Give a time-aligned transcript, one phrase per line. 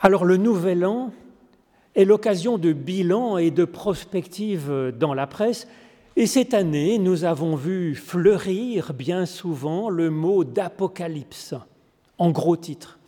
[0.00, 1.12] Alors le nouvel an
[1.96, 5.66] est l'occasion de bilan et de prospective dans la presse.
[6.14, 11.54] Et cette année, nous avons vu fleurir bien souvent le mot d'apocalypse
[12.18, 12.98] en gros titre.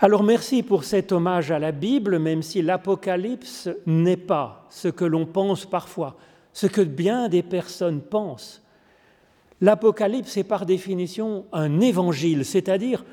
[0.00, 5.04] Alors merci pour cet hommage à la Bible, même si l'Apocalypse n'est pas ce que
[5.04, 6.16] l'on pense parfois,
[6.52, 8.62] ce que bien des personnes pensent.
[9.60, 13.04] L'Apocalypse est par définition un évangile, c'est-à-dire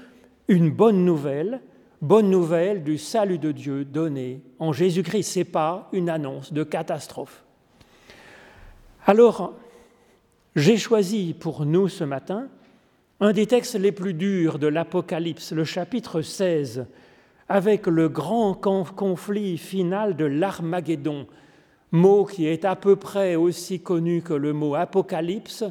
[0.47, 1.61] une bonne nouvelle
[2.01, 5.23] bonne nouvelle du salut de Dieu donné en Jésus-Christ.
[5.23, 7.43] Ce n'est pas une annonce de catastrophe.
[9.05, 9.53] Alors,
[10.55, 12.47] j'ai choisi pour nous ce matin
[13.19, 16.85] un des textes les plus durs de l'Apocalypse, le chapitre 16,
[17.49, 21.27] avec le grand conflit final de l'Armageddon,
[21.91, 25.65] mot qui est à peu près aussi connu que le mot Apocalypse,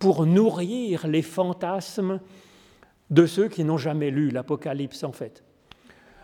[0.00, 2.18] pour nourrir les fantasmes
[3.10, 5.44] de ceux qui n'ont jamais lu l'Apocalypse en fait.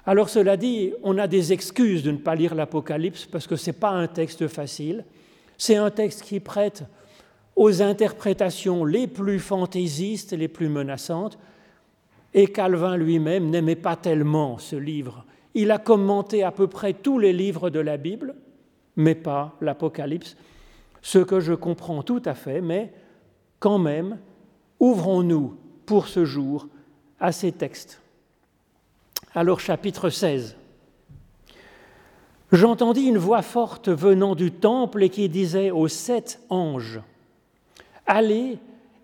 [0.07, 3.71] Alors cela dit, on a des excuses de ne pas lire l'Apocalypse parce que ce
[3.71, 5.05] n'est pas un texte facile.
[5.59, 6.85] C'est un texte qui prête
[7.57, 11.39] aux interprétations les plus fantaisistes, les plus menaçantes.
[12.35, 15.25] Et Calvin lui-même n'aimait pas tellement ce livre.
[15.55, 18.37] Il a commenté à peu près tous les livres de la Bible,
[18.95, 20.37] mais pas l'Apocalypse,
[21.03, 22.93] ce que je comprends tout à fait, mais
[23.59, 24.19] quand même,
[24.79, 26.69] ouvrons-nous pour ce jour
[27.19, 28.03] à ces textes.
[29.39, 30.57] Alors chapitre 16.
[32.53, 37.03] J'entendis une voix forte venant du temple et qui disait aux sept anges,
[38.07, 38.57] Allez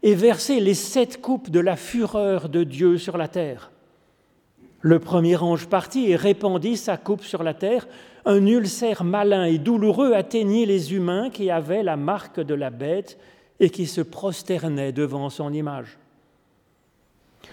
[0.03, 3.73] et versez les sept coupes de la fureur de Dieu sur la terre.
[4.81, 7.87] Le premier ange partit et répandit sa coupe sur la terre.
[8.25, 13.19] Un ulcère malin et douloureux atteignit les humains qui avaient la marque de la bête
[13.61, 15.99] et qui se prosternaient devant son image.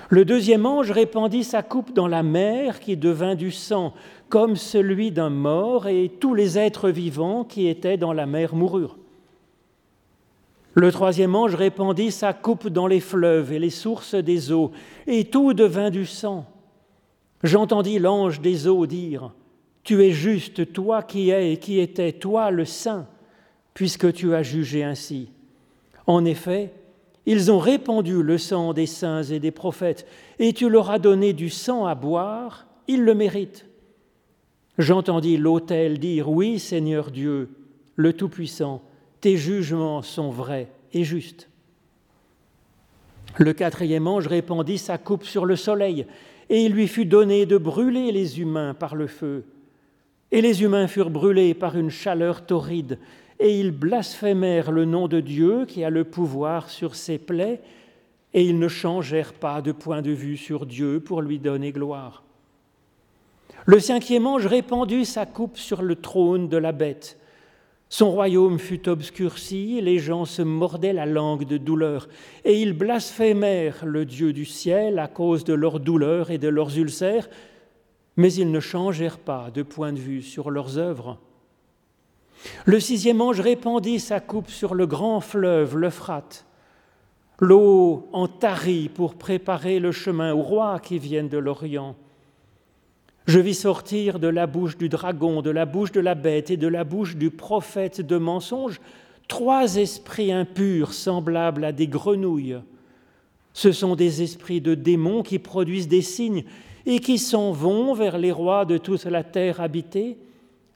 [0.10, 3.94] Le deuxième ange répandit sa coupe dans la mer qui devint du sang,
[4.28, 8.98] comme celui d'un mort, et tous les êtres vivants qui étaient dans la mer moururent.
[10.74, 14.72] Le troisième ange répandit sa coupe dans les fleuves et les sources des eaux,
[15.08, 16.46] et tout devint du sang.
[17.44, 19.32] J'entendis l'ange des eaux dire,
[19.84, 23.08] Tu es juste, toi qui es et qui étais, toi le saint,
[23.74, 25.30] puisque tu as jugé ainsi.
[26.06, 26.74] En effet,
[27.32, 30.08] ils ont répandu le sang des saints et des prophètes,
[30.40, 33.68] et tu leur as donné du sang à boire, ils le méritent.
[34.80, 37.50] J'entendis l'autel dire, Oui Seigneur Dieu,
[37.96, 38.82] le Tout-Puissant,
[39.22, 41.50] tes jugements sont vrais et justes.
[43.38, 46.08] Le quatrième ange répandit sa coupe sur le soleil,
[46.50, 49.46] et il lui fut donné de brûler les humains par le feu.
[50.32, 52.98] Et les humains furent brûlés par une chaleur torride,
[53.40, 57.62] et ils blasphémèrent le nom de Dieu qui a le pouvoir sur ses plaies,
[58.34, 62.24] et ils ne changèrent pas de point de vue sur Dieu pour lui donner gloire.
[63.66, 67.18] Le cinquième ange répandit sa coupe sur le trône de la bête.
[67.88, 72.08] Son royaume fut obscurci, les gens se mordaient la langue de douleur,
[72.46, 76.78] et ils blasphémèrent le Dieu du ciel à cause de leurs douleurs et de leurs
[76.78, 77.30] ulcères,
[78.16, 81.18] mais ils ne changèrent pas de point de vue sur leurs œuvres.
[82.66, 86.46] Le sixième ange répandit sa coupe sur le grand fleuve, l'Euphrate.
[87.40, 91.96] L'eau en tarit pour préparer le chemin aux rois qui viennent de l'Orient.
[93.28, 96.58] Je vis sortir de la bouche du dragon, de la bouche de la bête et
[96.58, 98.82] de la bouche du prophète de mensonges
[99.28, 102.58] trois esprits impurs semblables à des grenouilles.
[103.54, 106.44] Ce sont des esprits de démons qui produisent des signes
[106.86, 110.18] et qui s'en vont vers les rois de toute la terre habitée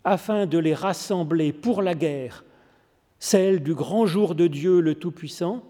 [0.04, 2.44] afin de les rassembler pour la guerre,
[3.20, 5.64] celle du grand jour de Dieu le Tout-Puissant.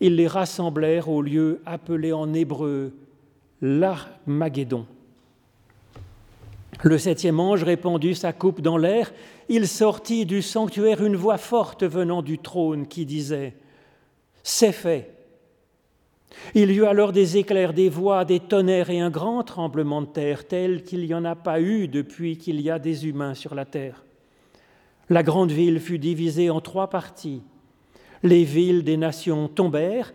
[0.00, 2.92] Ils les rassemblèrent au lieu appelé en hébreu
[3.60, 4.86] l'Armageddon.
[6.82, 9.12] Le septième ange répandit sa coupe dans l'air.
[9.48, 13.54] Il sortit du sanctuaire une voix forte venant du trône qui disait
[14.42, 15.21] C'est fait.
[16.54, 20.06] Il y eut alors des éclairs, des voix, des tonnerres et un grand tremblement de
[20.06, 23.54] terre tel qu'il n'y en a pas eu depuis qu'il y a des humains sur
[23.54, 24.04] la terre.
[25.08, 27.42] La grande ville fut divisée en trois parties.
[28.22, 30.12] Les villes des nations tombèrent,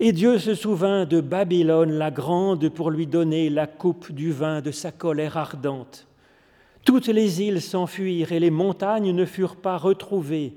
[0.00, 4.60] et Dieu se souvint de Babylone la grande pour lui donner la coupe du vin
[4.60, 6.08] de sa colère ardente.
[6.84, 10.54] Toutes les îles s'enfuirent et les montagnes ne furent pas retrouvées.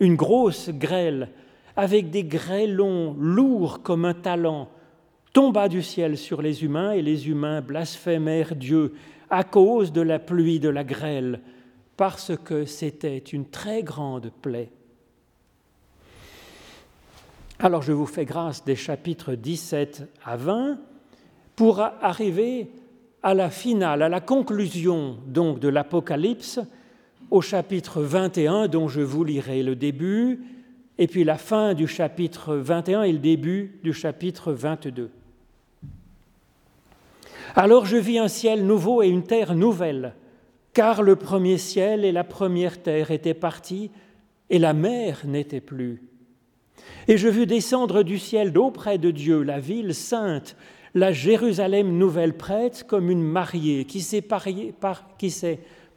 [0.00, 1.28] Une grosse grêle
[1.76, 4.68] avec des grêlons lourds comme un talent,
[5.32, 8.94] tomba du ciel sur les humains et les humains blasphémèrent Dieu
[9.28, 11.40] à cause de la pluie de la grêle,
[11.96, 14.70] parce que c'était une très grande plaie.
[17.58, 20.78] Alors je vous fais grâce des chapitres 17 à 20
[21.56, 22.70] pour arriver
[23.22, 26.60] à la finale, à la conclusion donc de l'Apocalypse,
[27.30, 30.55] au chapitre 21 dont je vous lirai le début,
[30.98, 35.10] et puis la fin du chapitre 21 et le début du chapitre 22.
[37.54, 40.14] Alors je vis un ciel nouveau et une terre nouvelle,
[40.72, 43.90] car le premier ciel et la première terre étaient partis,
[44.50, 46.02] et la mer n'était plus.
[47.08, 50.56] Et je vis descendre du ciel d'auprès de Dieu la ville sainte,
[50.94, 54.22] la Jérusalem nouvelle prête, comme une mariée qui s'est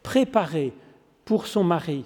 [0.02, 0.72] préparée
[1.24, 2.04] pour son mari.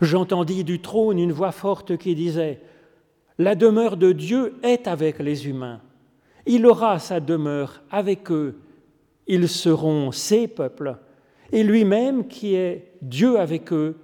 [0.00, 2.60] J'entendis du trône une voix forte qui disait,
[3.38, 5.80] La demeure de Dieu est avec les humains.
[6.46, 8.58] Il aura sa demeure avec eux,
[9.26, 10.96] ils seront ses peuples,
[11.52, 13.96] et lui-même qui est Dieu avec eux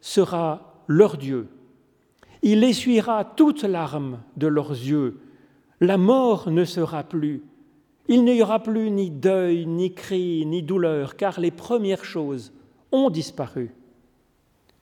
[0.00, 1.48] sera leur Dieu.
[2.42, 5.20] Il essuiera toute larmes de leurs yeux,
[5.80, 7.42] la mort ne sera plus,
[8.08, 12.52] il n'y aura plus ni deuil, ni cri, ni douleur, car les premières choses
[12.92, 13.74] ont disparu.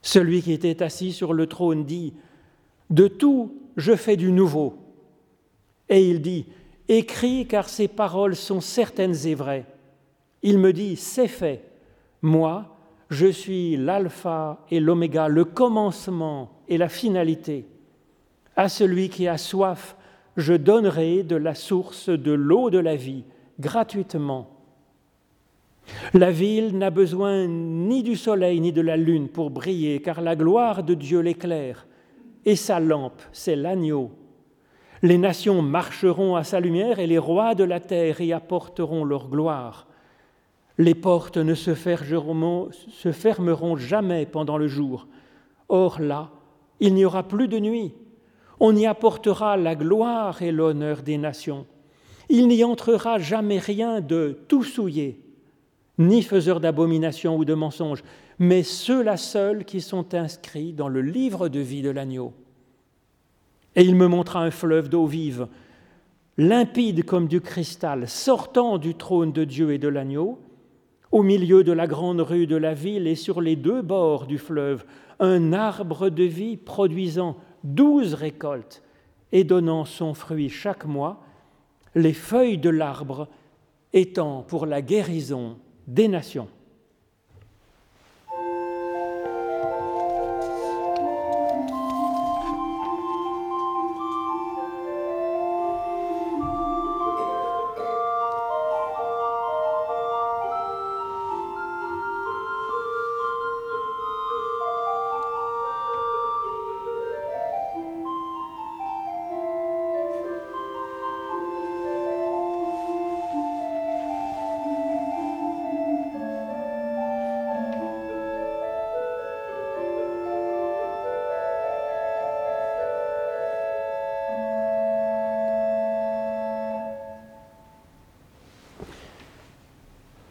[0.05, 2.13] Celui qui était assis sur le trône dit,
[2.91, 4.77] De tout je fais du nouveau.
[5.89, 6.45] Et il dit,
[6.89, 9.65] Écris car ces paroles sont certaines et vraies.
[10.43, 11.65] Il me dit, c'est fait.
[12.21, 12.77] Moi,
[13.09, 17.67] je suis l'alpha et l'oméga, le commencement et la finalité.
[18.57, 19.97] À celui qui a soif,
[20.37, 23.25] je donnerai de la source de l'eau de la vie,
[23.59, 24.54] gratuitement.
[26.13, 30.37] La ville n'a besoin ni du soleil ni de la lune pour briller, car la
[30.37, 31.87] gloire de Dieu l'éclaire,
[32.45, 34.11] et sa lampe, c'est l'agneau.
[35.03, 39.29] Les nations marcheront à sa lumière et les rois de la terre y apporteront leur
[39.29, 39.87] gloire.
[40.79, 42.71] Les portes ne se fermeront,
[43.77, 45.07] jamais pendant le jour.
[45.69, 46.31] Or là,
[46.81, 47.93] il n'y aura plus de nuit.
[48.61, 51.67] On y apportera la gloire et l'honneur des nations.
[52.29, 55.21] Il n'y entrera jamais rien de tout souillé,
[55.99, 58.03] ni faiseur d'abomination ou de mensonges,
[58.39, 62.33] mais ceux-là seuls qui sont inscrits dans le livre de vie de l'agneau.
[63.77, 65.49] Et il me montra un fleuve d'eau vive,
[66.37, 70.39] limpide comme du cristal, sortant du trône de Dieu et de l'agneau,
[71.13, 74.39] au milieu de la grande rue de la ville et sur les deux bords du
[74.39, 74.85] fleuve,
[75.21, 78.83] un arbre de vie produisant douze récoltes
[79.31, 81.23] et donnant son fruit chaque mois,
[81.95, 83.29] les feuilles de l'arbre
[83.93, 86.49] étant pour la guérison des nations.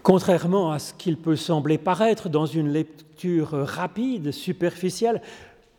[0.04, 5.22] Contrairement à ce qu'il peut sembler paraître dans une lecture rapide, superficielle,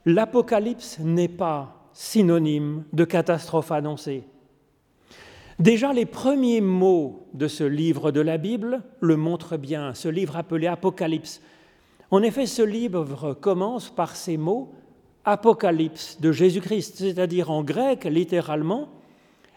[0.06, 4.25] l'Apocalypse n'est pas synonyme de catastrophe annoncée.
[5.59, 10.37] Déjà, les premiers mots de ce livre de la Bible le montrent bien, ce livre
[10.37, 11.43] appelé Apocalypse.
[12.10, 14.72] En effet, ce livre commence par ces mots
[15.27, 18.89] Apocalypse de Jésus-Christ, c'est-à-dire en grec littéralement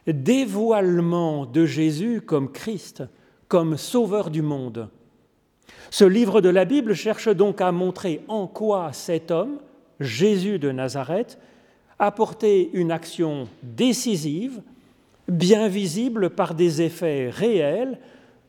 [0.05, 3.03] dévoilement de Jésus comme Christ
[3.47, 4.89] comme sauveur du monde.
[5.89, 9.59] Ce livre de la Bible cherche donc à montrer en quoi cet homme,
[9.99, 11.39] Jésus de Nazareth,
[11.99, 14.61] a porté une action décisive,
[15.27, 17.99] bien visible par des effets réels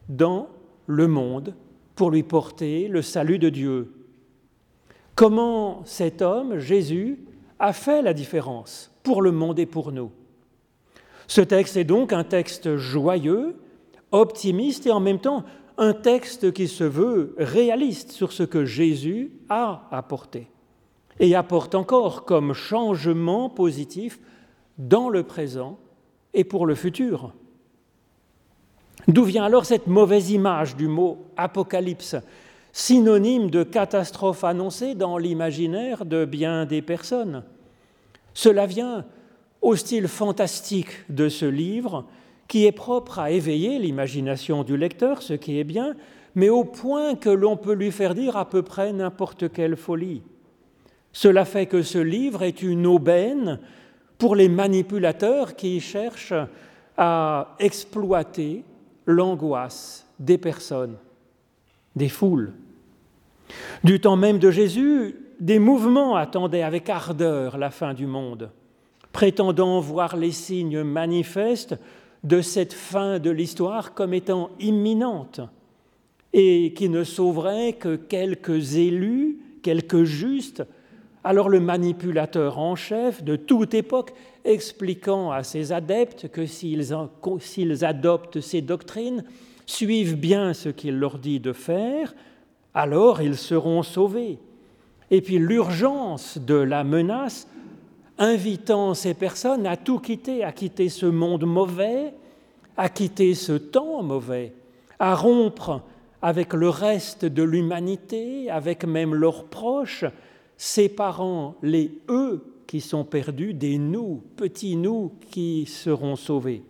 [0.09, 0.49] dans
[0.87, 1.55] le monde
[1.95, 3.93] pour lui porter le salut de Dieu.
[5.14, 7.19] Comment cet homme, Jésus,
[7.59, 10.12] a fait la différence pour le monde et pour nous?
[11.26, 13.57] Ce texte est donc un texte joyeux
[14.12, 15.45] optimiste et en même temps
[15.77, 20.49] un texte qui se veut réaliste sur ce que Jésus a apporté
[21.21, 24.19] et apporte encore comme changement positif
[24.79, 25.79] dans le présent
[26.35, 27.33] et pour le futur.
[29.07, 32.17] D'où vient alors cette mauvaise image du mot apocalypse,
[32.73, 37.43] synonyme de catastrophe annoncée dans l'imaginaire de bien des personnes?
[38.35, 39.05] Cela vient
[39.62, 42.05] au style fantastique de ce livre
[42.49, 45.95] qui est propre à éveiller l'imagination du lecteur, ce qui est bien,
[46.35, 50.23] mais au point que l'on peut lui faire dire à peu près n'importe quelle folie.
[51.12, 53.61] Cela fait que ce livre est une aubaine
[54.17, 56.35] pour les manipulateurs qui cherchent
[56.97, 58.64] à exploiter
[59.07, 60.97] l'angoisse des personnes,
[61.95, 62.52] des foules.
[63.85, 68.50] Du temps même de Jésus, des mouvements attendaient avec ardeur la fin du monde,
[69.12, 71.76] prétendant voir les signes manifestes
[72.25, 75.41] de cette fin de l'histoire comme étant imminente
[76.33, 80.65] et qui ne sauverait que quelques élus, quelques justes,
[81.25, 84.13] alors le manipulateur en chef de toute époque
[84.45, 89.25] expliquant à ses adeptes que s'ils adoptent ces doctrines,
[89.67, 92.15] suivent bien ce qu'il leur dit de faire,
[92.75, 94.39] alors ils seront sauvés.
[95.11, 97.49] Et puis l'urgence de la menace
[98.19, 102.13] invitant ces personnes à tout quitter, à quitter ce monde mauvais,
[102.77, 104.53] à quitter ce temps mauvais,
[104.99, 105.83] à rompre
[106.21, 110.05] avec le reste de l'humanité, avec même leurs proches,
[110.57, 116.63] séparant les eux qui sont perdus des nous, petits nous qui seront sauvés.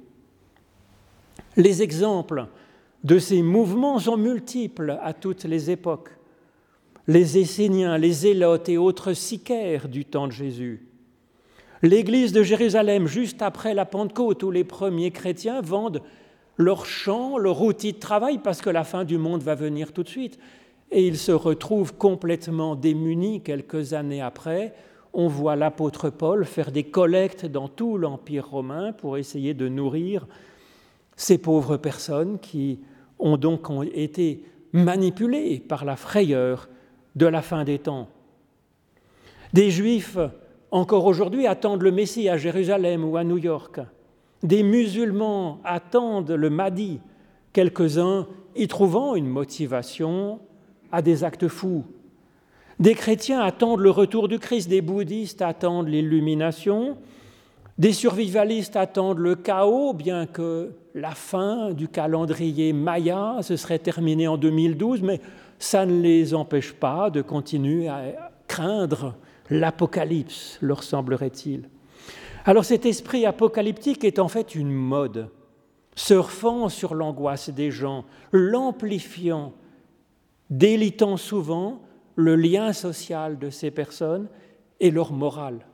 [1.56, 2.46] Les exemples
[3.04, 6.10] de ces mouvements sont multiples à toutes les époques.
[7.06, 10.87] Les Esséniens, les Zélotes et autres sicaires du temps de Jésus.
[11.82, 16.02] L'église de Jérusalem, juste après la Pentecôte, où les premiers chrétiens vendent
[16.56, 20.02] leurs champs, leur outil de travail, parce que la fin du monde va venir tout
[20.02, 20.38] de suite.
[20.90, 24.74] Et ils se retrouvent complètement démunis quelques années après.
[25.12, 30.26] On voit l'apôtre Paul faire des collectes dans tout l'Empire romain pour essayer de nourrir
[31.14, 32.80] ces pauvres personnes qui
[33.18, 34.42] ont donc été
[34.72, 36.68] manipulées par la frayeur
[37.16, 38.08] de la fin des temps.
[39.52, 40.18] Des Juifs,
[40.70, 43.80] encore aujourd'hui, attendent le Messie à Jérusalem ou à New York.
[44.42, 47.00] Des musulmans attendent le Mahdi,
[47.52, 50.40] quelques-uns y trouvant une motivation
[50.92, 51.84] à des actes fous.
[52.78, 56.96] Des chrétiens attendent le retour du Christ, des bouddhistes attendent l'illumination,
[57.78, 64.28] des survivalistes attendent le chaos, bien que la fin du calendrier Maya se serait terminée
[64.28, 65.20] en 2012, mais
[65.58, 68.02] ça ne les empêche pas de continuer à
[68.46, 69.14] craindre
[69.50, 71.68] l'apocalypse, leur semblerait-il.
[72.44, 75.28] Alors cet esprit apocalyptique est en fait une mode,
[75.94, 79.52] surfant sur l'angoisse des gens, l'amplifiant,
[80.50, 81.82] délitant souvent
[82.16, 84.28] le lien social de ces personnes
[84.80, 85.66] et leur morale.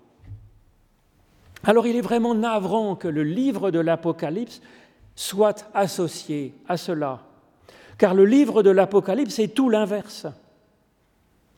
[1.65, 4.61] Alors il est vraiment navrant que le livre de l'Apocalypse
[5.15, 7.23] soit associé à cela,
[7.99, 10.27] car le livre de l'Apocalypse est tout l'inverse.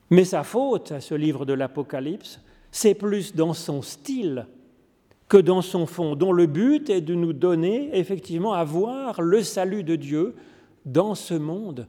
[0.09, 2.39] Mais sa faute à ce livre de l'Apocalypse,
[2.71, 4.47] c'est plus dans son style
[5.27, 9.43] que dans son fond, dont le but est de nous donner effectivement à voir le
[9.43, 10.35] salut de Dieu
[10.85, 11.87] dans ce monde,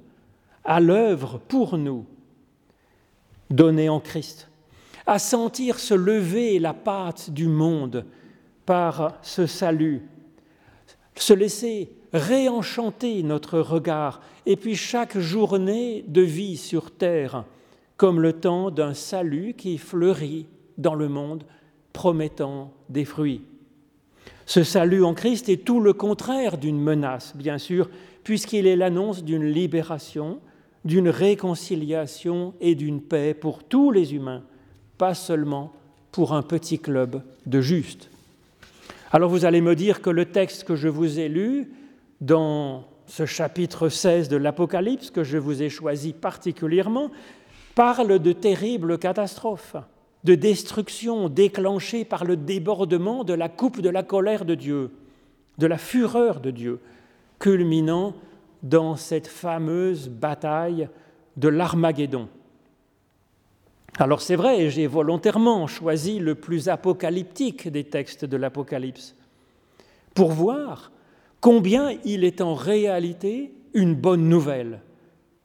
[0.64, 2.04] à l'œuvre pour nous,
[3.48, 4.50] donné en Christ,
[5.06, 8.04] à sentir se lever la pâte du monde
[8.66, 10.02] par ce salut,
[11.14, 17.44] se laisser réenchanter notre regard, et puis chaque journée de vie sur terre,
[17.98, 20.46] comme le temps d'un salut qui fleurit
[20.78, 21.44] dans le monde
[21.92, 23.42] promettant des fruits.
[24.46, 27.90] Ce salut en Christ est tout le contraire d'une menace, bien sûr,
[28.24, 30.38] puisqu'il est l'annonce d'une libération,
[30.84, 34.44] d'une réconciliation et d'une paix pour tous les humains,
[34.96, 35.72] pas seulement
[36.12, 38.10] pour un petit club de justes.
[39.10, 41.72] Alors vous allez me dire que le texte que je vous ai lu
[42.20, 47.10] dans ce chapitre 16 de l'Apocalypse, que je vous ai choisi particulièrement,
[47.78, 49.76] parle de terribles catastrophes
[50.24, 54.90] de destruction déclenchée par le débordement de la coupe de la colère de Dieu,
[55.58, 56.80] de la fureur de Dieu,
[57.38, 58.14] culminant
[58.64, 60.88] dans cette fameuse bataille
[61.36, 62.26] de l'Armageddon.
[64.00, 69.14] Alors c'est vrai, j'ai volontairement choisi le plus apocalyptique des textes de l'Apocalypse,
[70.16, 70.90] pour voir
[71.40, 74.80] combien il est en réalité une bonne nouvelle,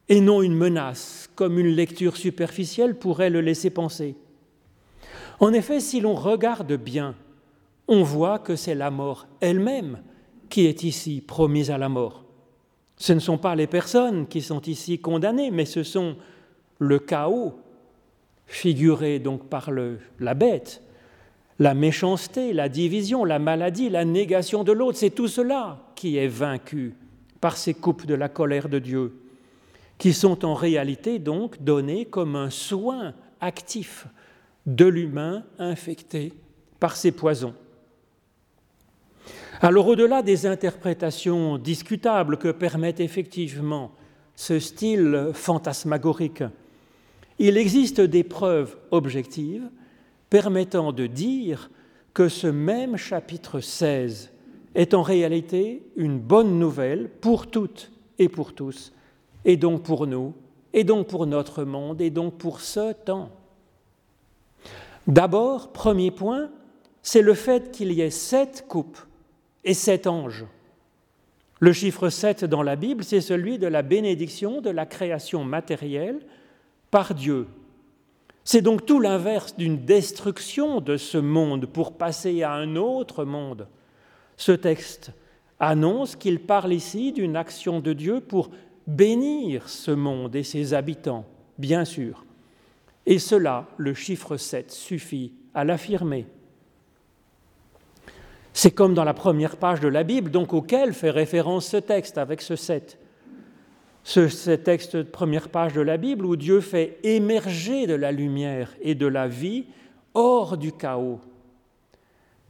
[0.09, 4.15] et non une menace, comme une lecture superficielle pourrait le laisser penser.
[5.39, 7.15] En effet, si l'on regarde bien,
[7.87, 9.99] on voit que c'est la mort elle-même
[10.49, 12.23] qui est ici promise à la mort.
[12.97, 16.15] Ce ne sont pas les personnes qui sont ici condamnées, mais ce sont
[16.79, 17.59] le chaos,
[18.45, 19.71] figuré donc par
[20.19, 20.81] la bête,
[21.59, 26.27] la méchanceté, la division, la maladie, la négation de l'autre, c'est tout cela qui est
[26.27, 26.95] vaincu
[27.41, 29.13] par ces coupes de la colère de Dieu,
[30.03, 34.05] qui sont en réalité donc données comme un soin actif
[34.65, 36.33] de l'humain infecté
[36.77, 37.53] par ces poisons.
[39.61, 43.93] Alors au-delà des interprétations discutables que permet effectivement
[44.35, 46.43] ce style fantasmagorique,
[47.39, 49.69] il existe des preuves objectives
[50.29, 51.71] permettant de dire
[52.13, 54.33] que ce même chapitre 16
[54.75, 58.91] est en réalité une bonne nouvelle pour toutes et pour tous,
[59.45, 60.33] et donc pour nous,
[60.73, 63.29] et donc pour notre monde, et donc pour ce temps.
[65.07, 66.49] D'abord, premier point,
[67.01, 68.99] c'est le fait qu'il y ait sept coupes
[69.63, 70.45] et sept anges.
[71.63, 76.19] Le chiffre 7 dans la Bible, c'est celui de la bénédiction de la création matérielle
[76.91, 77.47] par Dieu.
[78.43, 83.69] C'est donc tout l'inverse d'une destruction de ce monde pour passer à un autre monde.
[84.35, 85.11] Ce texte
[85.57, 88.49] annonce qu'il parle ici d'une action de Dieu pour
[88.87, 91.25] bénir ce monde et ses habitants,
[91.57, 92.25] bien sûr.
[93.05, 96.25] Et cela, le chiffre 7 suffit à l'affirmer.
[98.53, 102.17] C'est comme dans la première page de la Bible, donc auquel fait référence ce texte
[102.17, 102.99] avec ce 7.
[104.03, 108.73] Ce, texte de première page de la Bible où Dieu fait émerger de la lumière
[108.81, 109.65] et de la vie
[110.13, 111.21] hors du chaos.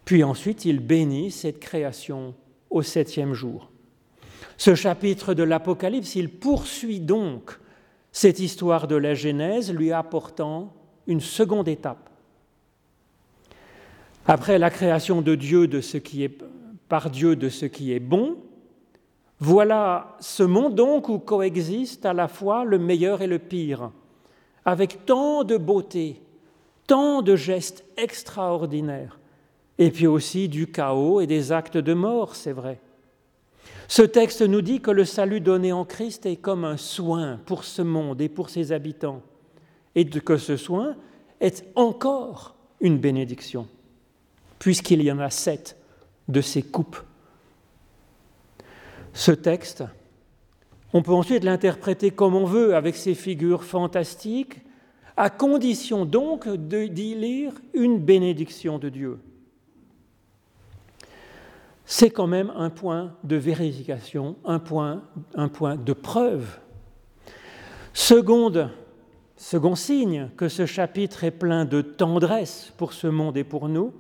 [0.04, 2.34] Puis ensuite, il bénit cette création
[2.70, 3.70] au septième jour.
[4.64, 7.60] Ce chapitre de l'Apocalypse, il poursuit donc
[8.14, 10.72] cette histoire de la Genèse, lui apportant
[11.06, 12.10] une seconde étape.
[14.26, 16.42] Après la création de Dieu de ce qui est
[16.88, 18.38] par Dieu de ce qui est bon,
[19.38, 23.92] voilà ce monde donc où coexiste à la fois le meilleur et le pire,
[24.64, 26.22] avec tant de beauté,
[26.88, 29.20] tant de gestes extraordinaires,
[29.78, 32.80] et puis aussi du chaos et des actes de mort, c'est vrai.
[33.88, 37.64] Ce texte nous dit que le salut donné en Christ est comme un soin pour
[37.64, 39.22] ce monde et pour ses habitants,
[39.96, 40.96] et que ce soin
[41.40, 43.68] est encore une bénédiction
[44.64, 45.76] puisqu'il y en a sept
[46.30, 46.96] de ces coupes.
[49.12, 49.84] Ce texte,
[50.94, 54.62] on peut ensuite l'interpréter comme on veut, avec ses figures fantastiques,
[55.18, 59.20] à condition donc d'y lire une bénédiction de Dieu.
[61.86, 65.04] C'est quand même un point de vérification, un point,
[65.36, 66.60] un point de preuve.
[67.94, 73.94] Second signe que ce chapitre est plein de tendresse pour ce monde et pour nous,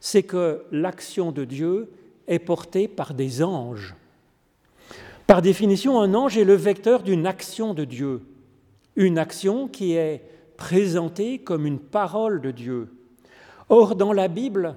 [0.00, 1.90] c'est que l'action de Dieu
[2.26, 3.94] est portée par des anges.
[5.26, 8.22] Par définition, un ange est le vecteur d'une action de Dieu,
[8.96, 10.24] une action qui est
[10.56, 12.88] présentée comme une parole de Dieu.
[13.68, 14.76] Or, dans la Bible,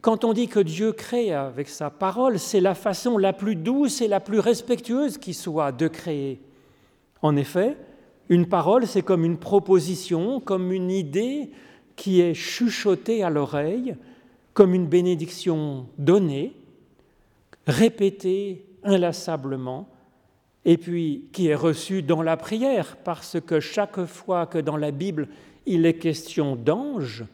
[0.00, 4.00] quand on dit que Dieu crée avec sa parole, c'est la façon la plus douce
[4.00, 6.40] et la plus respectueuse qui soit de créer.
[7.22, 7.76] En effet,
[8.28, 11.50] une parole, c'est comme une proposition, comme une idée
[11.96, 13.94] qui est chuchotée à l'oreille,
[14.54, 16.54] comme une bénédiction donnée,
[17.66, 19.88] répétée inlassablement,
[20.64, 24.90] et puis qui est reçue dans la prière, parce que chaque fois que dans la
[24.90, 25.28] Bible
[25.66, 27.24] il est question d'ange,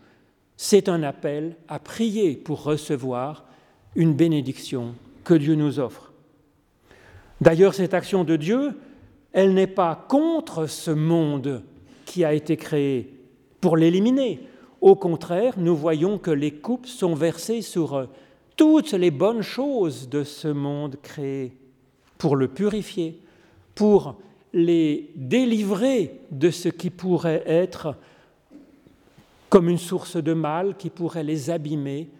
[0.57, 3.45] c'est un appel à prier pour recevoir
[3.95, 6.13] une bénédiction que Dieu nous offre.
[7.41, 8.73] D'ailleurs, cette action de Dieu,
[9.33, 11.63] elle n'est pas contre ce monde
[12.07, 13.13] qui a été créé
[13.61, 14.41] pour l'éliminer.
[14.81, 18.07] Au contraire, nous voyons que les coupes sont versées sur euh,
[18.57, 21.53] toutes les bonnes choses de ce monde créé
[22.19, 23.21] pour le purifier,
[23.75, 24.17] pour
[24.53, 27.97] les délivrer de ce qui pourrait être
[29.57, 32.11] comme une source de mal qui pourrait les abîmer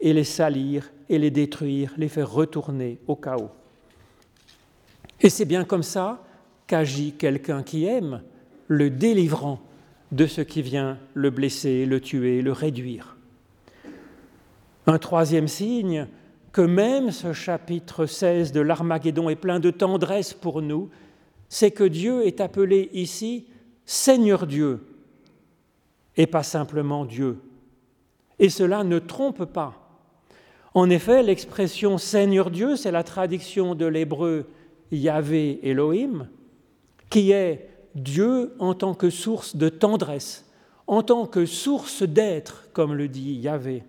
[0.00, 3.50] et les salir et les détruire, les faire retourner au chaos.
[5.20, 6.24] Et c'est bien comme ça
[6.66, 8.22] qu'agit quelqu'un qui aime,
[8.68, 9.60] le délivrant
[10.10, 13.18] de ce qui vient le blesser, le tuer, le réduire.
[14.86, 16.06] Un troisième signe,
[16.50, 20.88] que même ce chapitre 16 de l'Armageddon est plein de tendresse pour nous,
[21.50, 23.48] c'est que Dieu est appelé ici
[23.84, 24.80] Seigneur Dieu
[26.16, 27.38] et pas simplement Dieu.
[28.38, 29.74] Et cela ne trompe pas.
[30.74, 34.46] En effet, l'expression Seigneur Dieu, c'est la traduction de l'hébreu
[34.92, 36.28] Yahvé Elohim,
[37.08, 40.44] qui est Dieu en tant que source de tendresse,
[40.86, 43.84] en tant que source d'être, comme le dit Yahvé,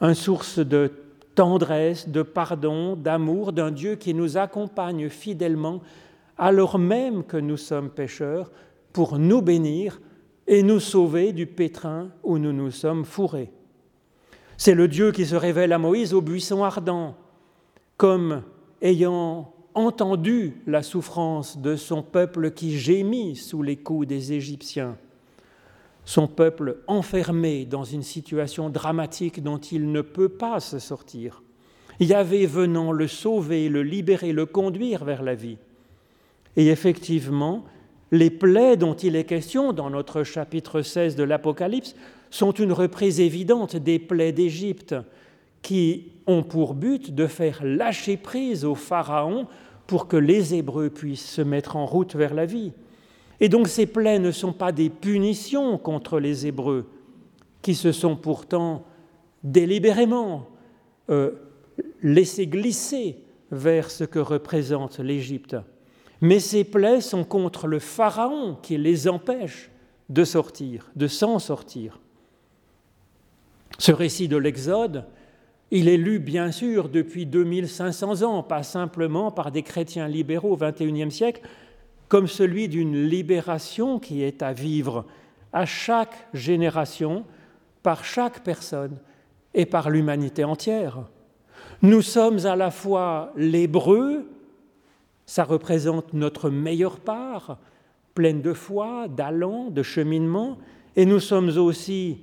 [0.00, 0.92] un source de
[1.34, 5.80] tendresse, de pardon, d'amour d'un Dieu qui nous accompagne fidèlement
[6.38, 8.50] alors même que nous sommes pécheurs
[8.92, 10.00] pour nous bénir
[10.48, 13.52] et nous sauver du pétrin où nous nous sommes fourrés.
[14.56, 17.14] C'est le Dieu qui se révèle à Moïse au buisson ardent,
[17.98, 18.42] comme
[18.82, 24.96] ayant entendu la souffrance de son peuple qui gémit sous les coups des Égyptiens,
[26.04, 31.42] son peuple enfermé dans une situation dramatique dont il ne peut pas se sortir.
[32.00, 35.58] Yahvé venant le sauver, le libérer, le conduire vers la vie.
[36.56, 37.64] Et effectivement,
[38.10, 41.94] les plaies dont il est question dans notre chapitre 16 de l'Apocalypse
[42.30, 44.94] sont une reprise évidente des plaies d'Égypte
[45.62, 49.46] qui ont pour but de faire lâcher prise au Pharaon
[49.86, 52.72] pour que les Hébreux puissent se mettre en route vers la vie.
[53.40, 56.86] Et donc ces plaies ne sont pas des punitions contre les Hébreux,
[57.62, 58.84] qui se sont pourtant
[59.42, 60.48] délibérément
[61.10, 61.32] euh,
[62.02, 63.16] laissés glisser
[63.50, 65.56] vers ce que représente l'Égypte.
[66.20, 69.70] Mais ces plaies sont contre le Pharaon qui les empêche
[70.08, 72.00] de sortir, de s'en sortir.
[73.78, 75.04] Ce récit de l'Exode,
[75.70, 80.56] il est lu bien sûr depuis 2500 ans, pas simplement par des chrétiens libéraux au
[80.56, 81.42] XXIe siècle,
[82.08, 85.04] comme celui d'une libération qui est à vivre
[85.52, 87.24] à chaque génération,
[87.82, 88.98] par chaque personne
[89.54, 91.02] et par l'humanité entière.
[91.82, 94.26] Nous sommes à la fois l'hébreu,
[95.28, 97.58] ça représente notre meilleure part,
[98.14, 100.56] pleine de foi, d'allant, de cheminement,
[100.96, 102.20] et nous sommes aussi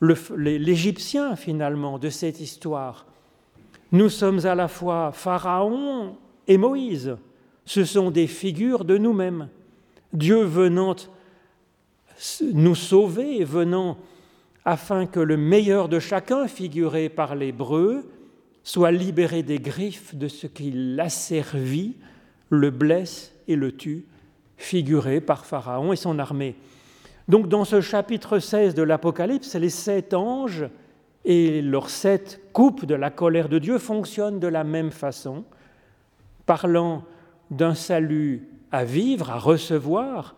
[0.00, 3.06] l'Égyptien finalement de cette histoire.
[3.92, 6.16] Nous sommes à la fois Pharaon
[6.48, 7.16] et Moïse.
[7.64, 9.48] Ce sont des figures de nous-mêmes.
[10.12, 10.96] Dieu venant
[12.42, 13.98] nous sauver, venant
[14.64, 18.04] afin que le meilleur de chacun, figuré par l'hébreu,
[18.64, 21.94] soit libéré des griffes de ce qui l'asservit,
[22.50, 24.06] le blesse et le tue,
[24.56, 26.56] figuré par Pharaon et son armée.
[27.28, 30.66] Donc dans ce chapitre 16 de l'Apocalypse, les sept anges
[31.24, 35.44] et leurs sept coupes de la colère de Dieu fonctionnent de la même façon,
[36.46, 37.04] parlant
[37.50, 40.36] d'un salut à vivre, à recevoir,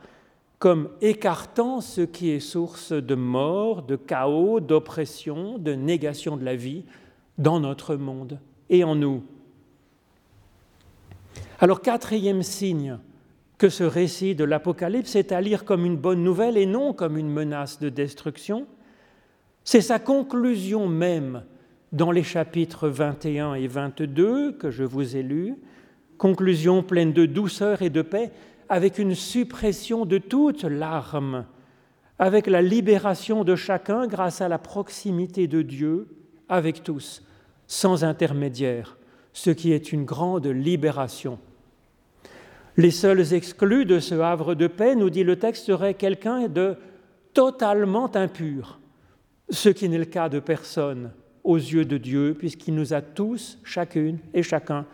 [0.59, 6.57] comme écartant ce qui est source de mort, de chaos, d'oppression, de négation de la
[6.57, 6.85] vie
[7.37, 8.41] dans notre monde
[8.71, 9.23] et en nous.
[11.61, 12.99] Alors quatrième signe
[13.59, 17.19] que ce récit de l'Apocalypse est à lire comme une bonne nouvelle et non comme
[17.19, 18.69] une menace de destruction.
[19.65, 21.43] C'est sa conclusion même
[21.91, 25.57] dans les chapitres 21 et 22 que je vous ai lus,
[26.17, 28.31] conclusion pleine de douceur et de paix,
[28.69, 31.45] avec une suppression de toute larme,
[32.21, 36.07] avec la libération de chacun grâce à la proximité de Dieu
[36.49, 37.25] avec tous,
[37.67, 38.97] sans intermédiaire,
[39.33, 41.41] ce qui est une grande libération
[42.79, 46.77] les seuls exclus de ce havre de paix, nous dit le texte, seraient quelqu'un de
[47.35, 48.79] totalement impur,
[49.51, 51.11] ce qui n'est le cas de personne
[51.43, 54.87] aux yeux de Dieu, puisqu'il nous a tous, chacune et chacun,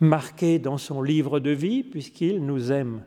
[0.00, 3.00] marqués dans son livre de vie, puisqu'il nous aime.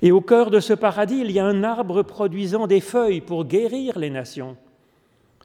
[0.00, 3.44] Et au cœur de ce paradis, il y a un arbre produisant des feuilles pour
[3.44, 4.56] guérir les nations,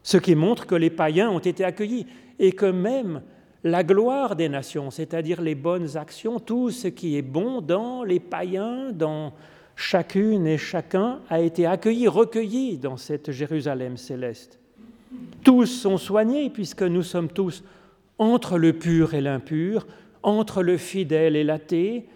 [0.03, 2.07] ce qui montre que les païens ont été accueillis
[2.39, 3.23] et que même
[3.63, 8.19] la gloire des nations, c'est-à-dire les bonnes actions, tout ce qui est bon dans les
[8.19, 9.33] païens, dans
[9.75, 14.59] chacune et chacun, a été accueilli, recueilli dans cette Jérusalem céleste.
[15.43, 17.63] Tous sont soignés puisque nous sommes tous
[18.17, 19.87] entre le pur et l'impur,
[20.21, 22.07] entre le fidèle et l'athée.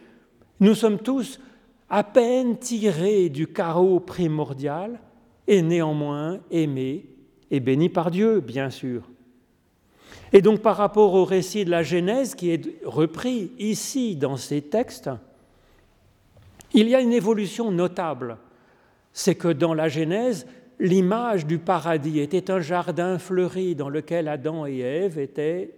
[0.59, 1.39] Nous sommes tous
[1.89, 4.99] à peine tirés du chaos primordial
[5.47, 7.05] et néanmoins aimés
[7.49, 9.09] et bénis par Dieu, bien sûr.
[10.33, 14.61] Et donc par rapport au récit de la Genèse qui est repris ici dans ces
[14.61, 15.09] textes,
[16.73, 18.37] il y a une évolution notable.
[19.13, 20.45] C'est que dans la Genèse,
[20.79, 25.73] l'image du paradis était un jardin fleuri dans lequel Adam et Ève étaient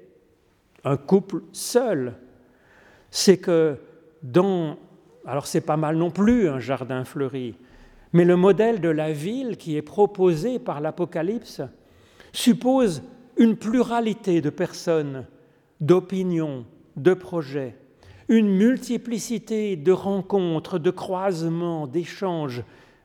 [0.84, 2.14] un couple seul.
[3.12, 3.78] C'est que
[4.24, 4.78] dans...
[5.26, 7.56] Alors c'est pas mal non plus un jardin fleuri,
[8.14, 11.62] mais le modèle de la ville qui est proposé par l'Apocalypse
[12.32, 13.04] suppose
[13.40, 15.26] une pluralité de personnes,
[15.80, 16.66] d'opinions,
[16.98, 17.76] de projets,
[18.28, 22.64] une multiplicité de rencontres, de croisements, d'échanges,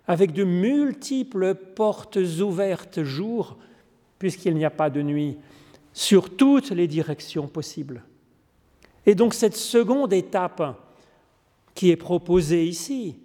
[0.09, 3.57] avec de multiples portes ouvertes jour,
[4.19, 5.39] puisqu'il n'y a pas de nuit,
[5.93, 8.03] sur toutes les directions possibles.
[9.07, 10.81] Et donc cette seconde étape
[11.77, 13.17] qui est proposée ici,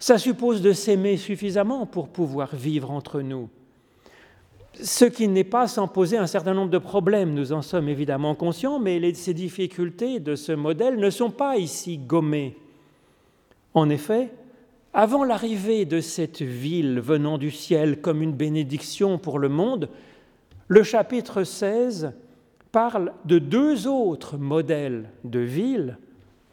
[0.00, 3.48] ça suppose de s'aimer suffisamment pour pouvoir vivre entre nous
[4.82, 7.34] ce qui n'est pas sans poser un certain nombre de problèmes.
[7.34, 11.98] Nous en sommes évidemment conscients, mais ces difficultés de ce modèle ne sont pas ici
[11.98, 12.56] gommées.
[13.74, 14.30] En effet,
[14.92, 19.88] avant l'arrivée de cette ville venant du ciel comme une bénédiction pour le monde,
[20.68, 22.12] le chapitre 16
[22.72, 25.98] parle de deux autres modèles de ville,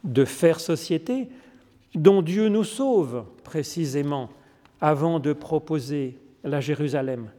[0.04, 1.30] de faire société,
[1.94, 4.30] dont Dieu nous sauve précisément
[4.82, 7.30] avant de proposer la Jérusalem.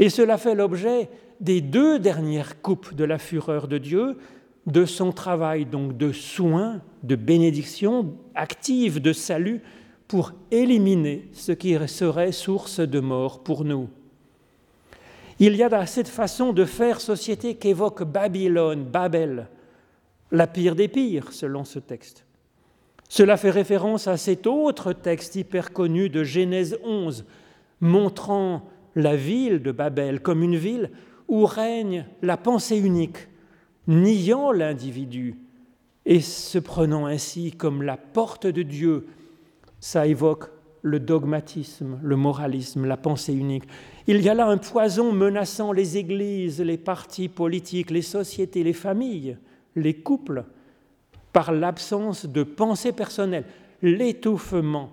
[0.00, 1.10] Et cela fait l'objet
[1.40, 4.16] des deux dernières coupes de la fureur de Dieu,
[4.66, 9.60] de son travail donc de soins, de bénédiction active, de salut,
[10.08, 13.90] pour éliminer ce qui serait source de mort pour nous.
[15.38, 19.48] Il y a cette façon de faire société qu'évoque Babylone, Babel,
[20.32, 22.24] la pire des pires, selon ce texte.
[23.10, 27.26] Cela fait référence à cet autre texte hyper connu de Genèse 11,
[27.80, 28.62] montrant
[28.94, 30.90] la ville de Babel comme une ville
[31.28, 33.28] où règne la pensée unique,
[33.86, 35.36] niant l'individu
[36.06, 39.06] et se prenant ainsi comme la porte de Dieu.
[39.78, 40.50] Ça évoque
[40.82, 43.64] le dogmatisme, le moralisme, la pensée unique.
[44.06, 48.72] Il y a là un poison menaçant les églises, les partis politiques, les sociétés, les
[48.72, 49.36] familles,
[49.76, 50.44] les couples,
[51.32, 53.44] par l'absence de pensée personnelle,
[53.82, 54.90] l'étouffement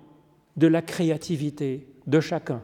[0.56, 2.62] de la créativité de chacun.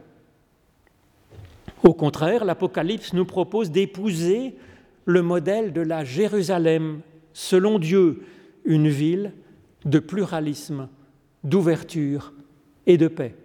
[1.85, 4.55] Au contraire, l'Apocalypse nous propose d'épouser
[5.05, 8.23] le modèle de la Jérusalem, selon Dieu,
[8.65, 9.33] une ville
[9.85, 10.89] de pluralisme,
[11.43, 12.33] d'ouverture
[12.87, 13.35] et de paix.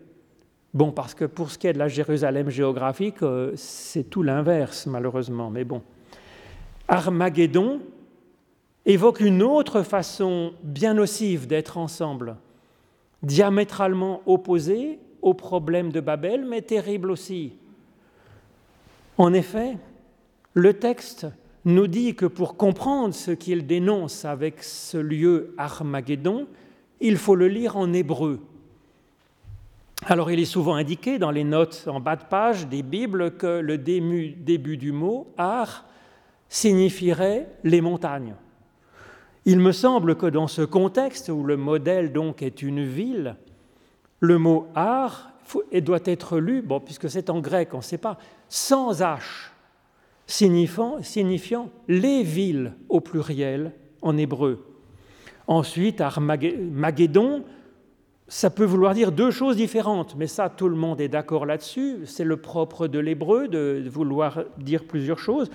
[0.73, 4.87] Bon, parce que pour ce qui est de la Jérusalem géographique, euh, c'est tout l'inverse,
[4.87, 5.83] malheureusement, mais bon.
[6.89, 7.81] Armageddon
[8.87, 12.37] évoque une autre façon bien nocive d'être ensemble,
[13.23, 17.60] diamétralement opposée au problème de Babel, mais terrible aussi.
[19.21, 19.77] En effet,
[20.55, 21.27] le texte
[21.67, 26.47] nous dit que pour comprendre ce qu'il dénonce avec ce lieu Armageddon,
[27.03, 28.41] il faut le lire en hébreu.
[30.07, 33.61] Alors il est souvent indiqué dans les notes en bas de page des Bibles que
[33.61, 35.85] le début, du mot Ar
[36.49, 38.37] signifierait les montagnes.
[39.45, 43.37] Il me semble que dans ce contexte où le modèle donc est une ville,
[44.21, 45.30] le mot Ar
[45.81, 49.51] doit être lu, bon, puisque c'est en grec, on ne sait pas, sans H,
[50.27, 54.67] signifiant, les villes au pluriel en hébreu.
[55.47, 57.45] Ensuite, Armageddon,
[58.29, 62.03] ça peut vouloir dire deux choses différentes, mais ça, tout le monde est d'accord là-dessus.
[62.05, 65.51] C'est le propre de l'hébreu de vouloir dire plusieurs choses.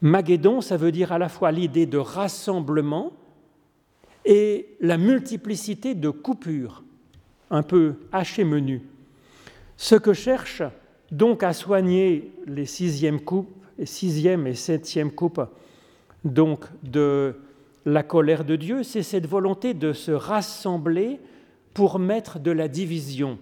[0.00, 3.12] Magédon, ça veut dire à la fois l'idée de rassemblement
[4.24, 6.82] et la multiplicité de coupures,
[7.50, 8.80] un peu haché menu.
[9.76, 10.62] Ce que cherche
[11.10, 13.50] donc à soigner les sixièmes coupes
[13.82, 15.40] sixième et septième coupe
[16.24, 17.34] donc de
[17.84, 21.20] la colère de Dieu, c'est cette volonté de se rassembler
[21.74, 23.38] pour mettre de la division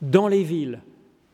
[0.00, 0.80] dans les villes,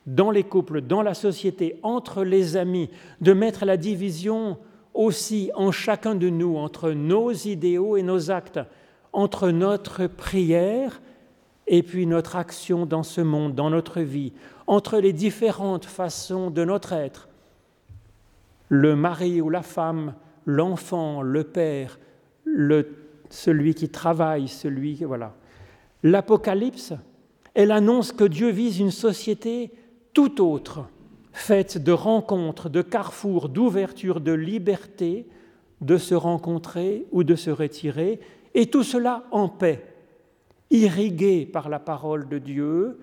[0.06, 2.88] dans les couples, dans la société, entre les amis,
[3.20, 4.56] de mettre la division
[4.94, 8.60] aussi en chacun de nous, entre nos idéaux et nos actes,
[9.12, 11.02] entre notre prière
[11.72, 14.32] et puis notre action dans ce monde, dans notre vie,
[14.66, 17.28] entre les différentes façons de notre être,
[18.68, 20.14] le mari ou la femme,
[20.46, 22.00] l'enfant, le père,
[23.30, 25.04] celui qui travaille, celui qui...
[25.04, 25.32] Voilà.
[26.02, 26.92] L'Apocalypse,
[27.54, 29.70] elle annonce que Dieu vise une société
[30.12, 30.88] tout autre,
[31.32, 35.24] faite de rencontres, de carrefours, d'ouverture, de liberté,
[35.80, 38.18] de se rencontrer ou de se retirer,
[38.54, 39.89] et tout cela en paix,
[40.70, 42.98] irrigué par la parole de Dieu,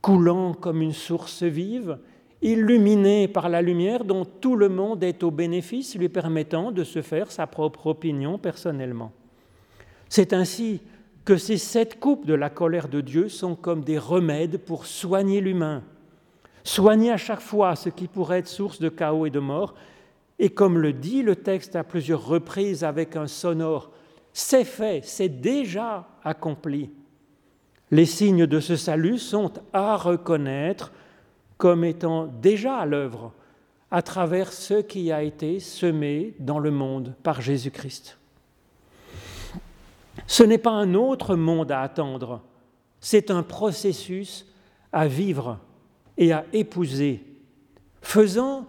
[0.00, 1.98] coulant comme une source vive,
[2.40, 7.02] illuminé par la lumière dont tout le monde est au bénéfice, lui permettant de se
[7.02, 9.12] faire sa propre opinion personnellement.
[10.08, 10.80] C'est ainsi
[11.24, 15.40] que ces sept coupes de la colère de Dieu sont comme des remèdes pour soigner
[15.40, 15.82] l'humain,
[16.64, 19.74] soigner à chaque fois ce qui pourrait être source de chaos et de mort,
[20.40, 23.92] et comme le dit le texte à plusieurs reprises avec un sonore,
[24.32, 26.90] c'est fait, c'est déjà accompli.
[27.92, 30.92] Les signes de ce salut sont à reconnaître
[31.58, 33.34] comme étant déjà à l'œuvre
[33.90, 38.18] à travers ce qui a été semé dans le monde par Jésus-Christ.
[40.26, 42.40] Ce n'est pas un autre monde à attendre,
[42.98, 44.50] c'est un processus
[44.90, 45.58] à vivre
[46.16, 47.22] et à épouser,
[48.00, 48.66] faisant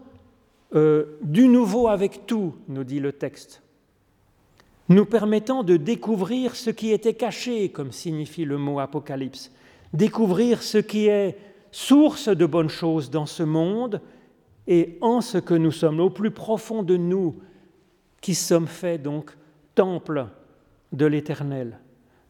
[0.76, 3.63] euh, du nouveau avec tout, nous dit le texte,
[4.90, 9.52] nous permettant de découvrir ce qui était caché, comme signifie le mot Apocalypse,
[9.94, 11.38] découvrir ce qui est
[11.72, 14.02] source de bonnes choses dans ce monde
[14.68, 17.36] et en ce que nous sommes, au plus profond de nous,
[18.22, 19.36] qui sommes faits donc
[19.76, 20.28] temple
[20.92, 21.80] de l'Éternel,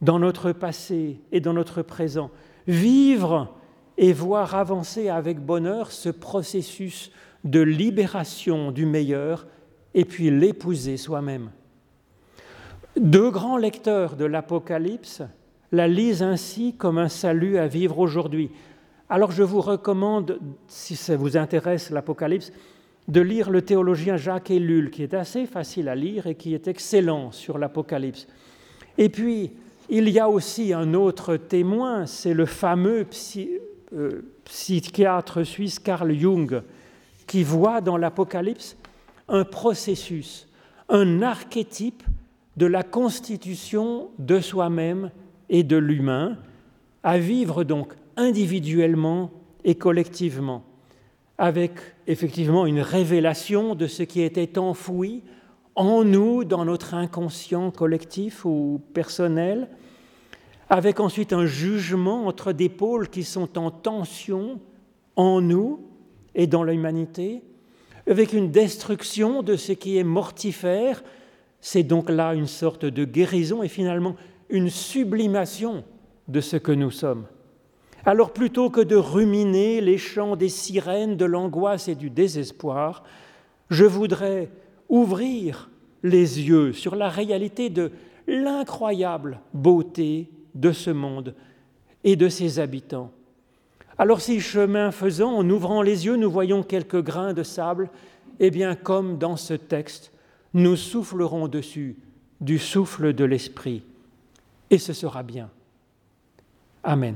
[0.01, 2.31] dans notre passé et dans notre présent.
[2.67, 3.53] Vivre
[3.97, 7.11] et voir avancer avec bonheur ce processus
[7.43, 9.45] de libération du meilleur
[9.93, 11.51] et puis l'épouser soi-même.
[12.99, 15.23] Deux grands lecteurs de l'Apocalypse
[15.71, 18.51] la lisent ainsi comme un salut à vivre aujourd'hui.
[19.09, 22.51] Alors je vous recommande, si ça vous intéresse l'Apocalypse,
[23.07, 26.67] de lire le théologien Jacques Ellul, qui est assez facile à lire et qui est
[26.67, 28.27] excellent sur l'Apocalypse.
[28.99, 29.53] Et puis,
[29.89, 33.07] il y a aussi un autre témoin, c'est le fameux
[33.93, 36.61] euh, psychiatre suisse Carl Jung,
[37.25, 38.77] qui voit dans l'Apocalypse
[39.29, 40.47] un processus,
[40.89, 42.03] un archétype
[42.57, 45.11] de la constitution de soi-même
[45.49, 46.37] et de l'humain,
[47.03, 49.31] à vivre donc individuellement
[49.63, 50.63] et collectivement,
[51.37, 51.71] avec
[52.07, 55.23] effectivement une révélation de ce qui était enfoui
[55.75, 59.69] en nous, dans notre inconscient collectif ou personnel,
[60.69, 64.59] avec ensuite un jugement entre des pôles qui sont en tension
[65.15, 65.81] en nous
[66.35, 67.43] et dans l'humanité,
[68.07, 71.03] avec une destruction de ce qui est mortifère.
[71.65, 74.17] C'est donc là une sorte de guérison et finalement
[74.49, 75.85] une sublimation
[76.27, 77.25] de ce que nous sommes.
[78.03, 83.05] Alors plutôt que de ruminer les chants des sirènes de l'angoisse et du désespoir,
[83.69, 84.49] je voudrais
[84.89, 85.69] ouvrir
[86.03, 87.91] les yeux sur la réalité de
[88.27, 91.33] l'incroyable beauté de ce monde
[92.03, 93.09] et de ses habitants.
[93.97, 97.89] Alors si chemin faisant, en ouvrant les yeux, nous voyons quelques grains de sable,
[98.41, 100.12] eh bien comme dans ce texte,
[100.53, 101.97] nous soufflerons dessus
[102.41, 103.83] du souffle de l'Esprit,
[104.69, 105.49] et ce sera bien.
[106.83, 107.15] Amen.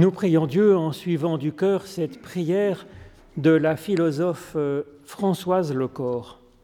[0.00, 2.86] Nous prions Dieu en suivant du cœur cette prière
[3.36, 6.39] de la philosophe euh, Françoise Lecor.